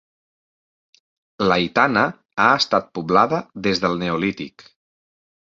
[1.51, 2.05] L'Aitana
[2.45, 4.71] ha estat poblada des del neolític.